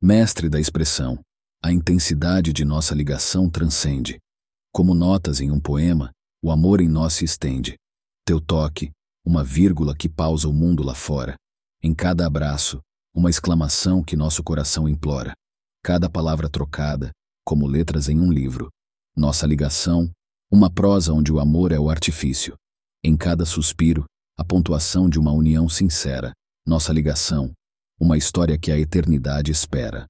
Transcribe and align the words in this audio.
Mestre 0.00 0.48
da 0.48 0.60
expressão, 0.60 1.18
a 1.60 1.72
intensidade 1.72 2.52
de 2.52 2.64
nossa 2.64 2.94
ligação 2.94 3.50
transcende. 3.50 4.20
Como 4.72 4.94
notas 4.94 5.40
em 5.40 5.50
um 5.50 5.58
poema, 5.58 6.12
o 6.40 6.52
amor 6.52 6.80
em 6.80 6.88
nós 6.88 7.14
se 7.14 7.24
estende. 7.24 7.74
Teu 8.24 8.40
toque, 8.40 8.92
uma 9.26 9.42
vírgula 9.42 9.96
que 9.96 10.08
pausa 10.08 10.48
o 10.48 10.52
mundo 10.52 10.84
lá 10.84 10.94
fora. 10.94 11.34
Em 11.82 11.92
cada 11.92 12.24
abraço, 12.24 12.80
uma 13.12 13.28
exclamação 13.28 14.00
que 14.00 14.14
nosso 14.14 14.40
coração 14.44 14.88
implora. 14.88 15.34
Cada 15.82 16.08
palavra 16.08 16.48
trocada, 16.48 17.10
como 17.44 17.66
letras 17.66 18.08
em 18.08 18.20
um 18.20 18.30
livro. 18.30 18.68
Nossa 19.16 19.48
ligação, 19.48 20.08
uma 20.48 20.70
prosa 20.70 21.12
onde 21.12 21.32
o 21.32 21.40
amor 21.40 21.72
é 21.72 21.78
o 21.78 21.90
artifício. 21.90 22.54
Em 23.02 23.16
cada 23.16 23.44
suspiro, 23.44 24.04
a 24.38 24.44
pontuação 24.44 25.10
de 25.10 25.18
uma 25.18 25.32
união 25.32 25.68
sincera. 25.68 26.32
Nossa 26.64 26.92
ligação, 26.92 27.52
uma 27.98 28.16
história 28.16 28.56
que 28.56 28.70
a 28.70 28.78
eternidade 28.78 29.50
espera. 29.50 30.06